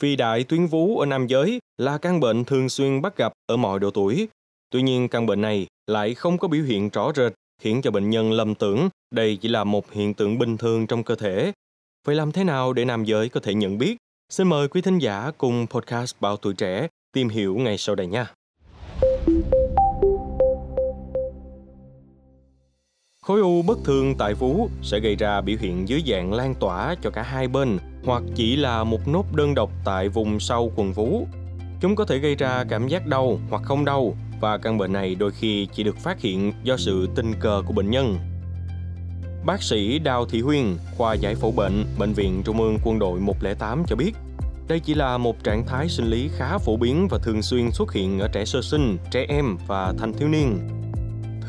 [0.00, 3.56] Phi đại tuyến vú ở nam giới là căn bệnh thường xuyên bắt gặp ở
[3.56, 4.28] mọi độ tuổi.
[4.70, 8.10] Tuy nhiên, căn bệnh này lại không có biểu hiện rõ rệt, khiến cho bệnh
[8.10, 11.52] nhân lầm tưởng đây chỉ là một hiện tượng bình thường trong cơ thể.
[12.06, 13.96] Vậy làm thế nào để nam giới có thể nhận biết?
[14.28, 18.06] Xin mời quý thính giả cùng podcast Bảo Tuổi Trẻ tìm hiểu ngay sau đây
[18.06, 18.34] nha.
[23.30, 26.94] Khối u bất thường tại vú sẽ gây ra biểu hiện dưới dạng lan tỏa
[27.02, 30.92] cho cả hai bên hoặc chỉ là một nốt đơn độc tại vùng sau quần
[30.92, 31.26] vú.
[31.80, 35.14] Chúng có thể gây ra cảm giác đau hoặc không đau và căn bệnh này
[35.14, 38.18] đôi khi chỉ được phát hiện do sự tình cờ của bệnh nhân.
[39.46, 43.20] Bác sĩ Đào Thị Huyên, khoa giải phẫu bệnh, Bệnh viện Trung ương Quân đội
[43.20, 44.12] 108 cho biết,
[44.68, 47.92] đây chỉ là một trạng thái sinh lý khá phổ biến và thường xuyên xuất
[47.92, 50.79] hiện ở trẻ sơ sinh, trẻ em và thanh thiếu niên.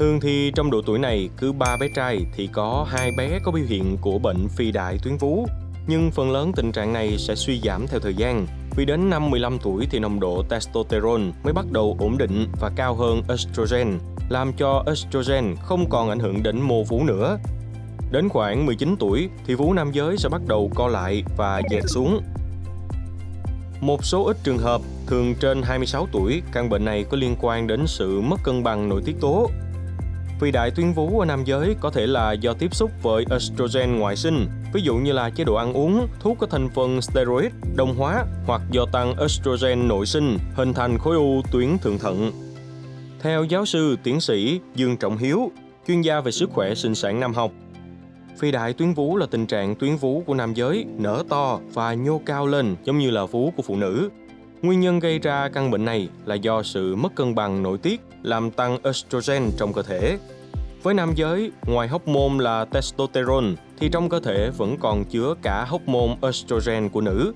[0.01, 3.51] Thường thì trong độ tuổi này, cứ 3 bé trai thì có hai bé có
[3.51, 5.45] biểu hiện của bệnh phi đại tuyến vú,
[5.87, 8.47] nhưng phần lớn tình trạng này sẽ suy giảm theo thời gian.
[8.75, 12.71] Vì đến năm 15 tuổi thì nồng độ testosterone mới bắt đầu ổn định và
[12.75, 17.37] cao hơn estrogen, làm cho estrogen không còn ảnh hưởng đến mô vú nữa.
[18.11, 21.83] Đến khoảng 19 tuổi thì vú nam giới sẽ bắt đầu co lại và dẹt
[21.87, 22.21] xuống.
[23.81, 27.67] Một số ít trường hợp, thường trên 26 tuổi, căn bệnh này có liên quan
[27.67, 29.49] đến sự mất cân bằng nội tiết tố,
[30.41, 33.99] Phi đại tuyến vú ở nam giới có thể là do tiếp xúc với estrogen
[33.99, 37.51] ngoại sinh, ví dụ như là chế độ ăn uống, thuốc có thành phần steroid,
[37.75, 42.31] đồng hóa hoặc do tăng estrogen nội sinh hình thành khối u tuyến thượng thận.
[43.19, 45.51] Theo giáo sư tiến sĩ Dương Trọng Hiếu,
[45.87, 47.51] chuyên gia về sức khỏe sinh sản nam học,
[48.37, 51.93] Phi đại tuyến vú là tình trạng tuyến vú của nam giới nở to và
[51.93, 54.09] nhô cao lên giống như là vú của phụ nữ.
[54.61, 58.01] Nguyên nhân gây ra căn bệnh này là do sự mất cân bằng nội tiết
[58.23, 60.17] làm tăng estrogen trong cơ thể.
[60.83, 63.47] Với nam giới, ngoài hormone là testosterone
[63.79, 67.33] thì trong cơ thể vẫn còn chứa cả hormone estrogen của nữ,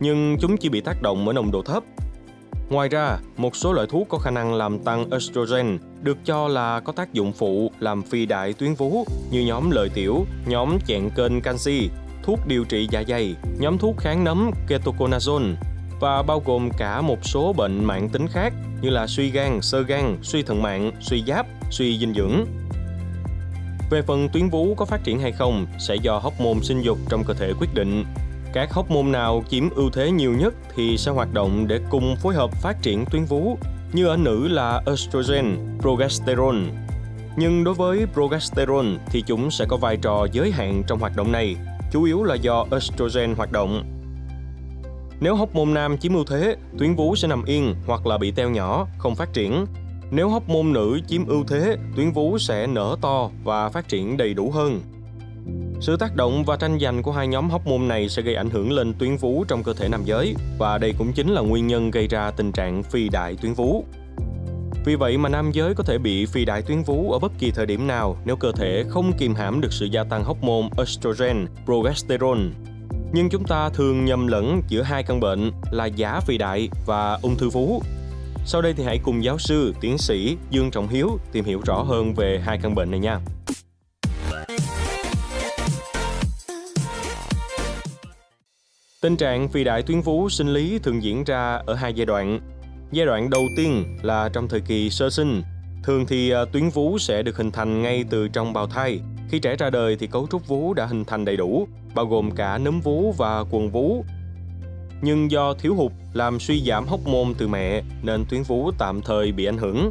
[0.00, 1.82] nhưng chúng chỉ bị tác động ở nồng độ thấp.
[2.70, 6.80] Ngoài ra, một số loại thuốc có khả năng làm tăng estrogen được cho là
[6.80, 11.10] có tác dụng phụ làm phi đại tuyến vú như nhóm lợi tiểu, nhóm chẹn
[11.10, 11.88] kênh canxi,
[12.22, 15.54] thuốc điều trị dạ dày, nhóm thuốc kháng nấm ketoconazole
[16.00, 19.82] và bao gồm cả một số bệnh mạng tính khác như là suy gan, sơ
[19.82, 22.44] gan, suy thận mạng, suy giáp, suy dinh dưỡng.
[23.90, 26.98] Về phần tuyến vú có phát triển hay không sẽ do hóc môn sinh dục
[27.08, 28.04] trong cơ thể quyết định.
[28.52, 32.16] Các hóc môn nào chiếm ưu thế nhiều nhất thì sẽ hoạt động để cùng
[32.16, 33.58] phối hợp phát triển tuyến vú,
[33.92, 36.64] như ở nữ là estrogen, progesterone.
[37.36, 41.32] Nhưng đối với progesterone thì chúng sẽ có vai trò giới hạn trong hoạt động
[41.32, 41.56] này,
[41.92, 43.97] chủ yếu là do estrogen hoạt động
[45.20, 48.30] nếu hóc môn nam chiếm ưu thế, tuyến vú sẽ nằm yên hoặc là bị
[48.30, 49.66] teo nhỏ, không phát triển.
[50.10, 54.16] Nếu hóc môn nữ chiếm ưu thế, tuyến vú sẽ nở to và phát triển
[54.16, 54.80] đầy đủ hơn.
[55.80, 58.50] Sự tác động và tranh giành của hai nhóm hóc môn này sẽ gây ảnh
[58.50, 61.66] hưởng lên tuyến vú trong cơ thể nam giới và đây cũng chính là nguyên
[61.66, 63.84] nhân gây ra tình trạng phi đại tuyến vú.
[64.84, 67.50] Vì vậy mà nam giới có thể bị phi đại tuyến vú ở bất kỳ
[67.50, 70.68] thời điểm nào nếu cơ thể không kiềm hãm được sự gia tăng hóc môn
[70.78, 72.44] estrogen, progesterone
[73.12, 77.18] nhưng chúng ta thường nhầm lẫn giữa hai căn bệnh là giả phi đại và
[77.22, 77.82] ung thư vú.
[78.44, 81.82] Sau đây thì hãy cùng giáo sư, tiến sĩ Dương Trọng Hiếu tìm hiểu rõ
[81.82, 83.20] hơn về hai căn bệnh này nha.
[89.00, 92.40] Tình trạng phì đại tuyến vú sinh lý thường diễn ra ở hai giai đoạn.
[92.92, 95.42] Giai đoạn đầu tiên là trong thời kỳ sơ sinh.
[95.84, 99.38] Thường thì à, tuyến vú sẽ được hình thành ngay từ trong bào thai khi
[99.38, 102.58] trẻ ra đời thì cấu trúc vú đã hình thành đầy đủ, bao gồm cả
[102.58, 104.04] nấm vú và quần vú.
[105.02, 109.00] Nhưng do thiếu hụt làm suy giảm hóc môn từ mẹ nên tuyến vú tạm
[109.02, 109.90] thời bị ảnh hưởng.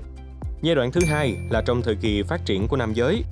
[0.62, 3.24] Giai đoạn thứ hai là trong thời kỳ phát triển của nam giới.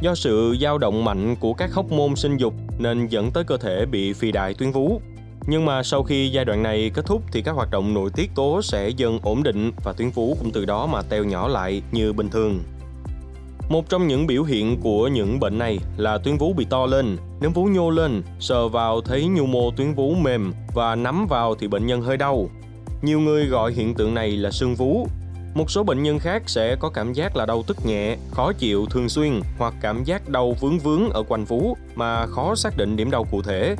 [0.00, 3.56] Do sự dao động mạnh của các hóc môn sinh dục nên dẫn tới cơ
[3.56, 5.00] thể bị phì đại tuyến vú.
[5.46, 8.30] Nhưng mà sau khi giai đoạn này kết thúc thì các hoạt động nội tiết
[8.34, 11.82] tố sẽ dần ổn định và tuyến vú cũng từ đó mà teo nhỏ lại
[11.92, 12.60] như bình thường.
[13.68, 17.16] Một trong những biểu hiện của những bệnh này là tuyến vú bị to lên,
[17.40, 21.54] nếu vú nhô lên, sờ vào thấy nhu mô tuyến vú mềm và nắm vào
[21.54, 22.50] thì bệnh nhân hơi đau.
[23.02, 25.08] Nhiều người gọi hiện tượng này là sưng vú.
[25.54, 28.86] Một số bệnh nhân khác sẽ có cảm giác là đau tức nhẹ, khó chịu
[28.90, 32.96] thường xuyên hoặc cảm giác đau vướng vướng ở quanh vú mà khó xác định
[32.96, 33.76] điểm đau cụ thể.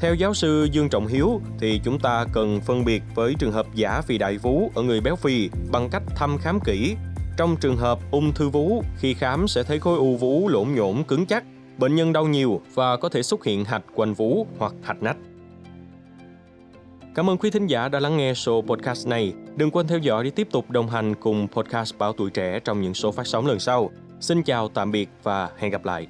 [0.00, 3.66] Theo giáo sư Dương Trọng Hiếu thì chúng ta cần phân biệt với trường hợp
[3.74, 6.96] giả phì đại vú ở người béo phì bằng cách thăm khám kỹ
[7.36, 11.04] trong trường hợp ung thư vú, khi khám sẽ thấy khối u vú lộn nhổn
[11.04, 11.44] cứng chắc,
[11.78, 15.16] bệnh nhân đau nhiều và có thể xuất hiện hạch quanh vú hoặc hạch nách.
[17.14, 19.32] Cảm ơn quý thính giả đã lắng nghe số podcast này.
[19.56, 22.82] Đừng quên theo dõi để tiếp tục đồng hành cùng podcast Báo Tuổi Trẻ trong
[22.82, 23.90] những số phát sóng lần sau.
[24.20, 26.06] Xin chào, tạm biệt và hẹn gặp lại.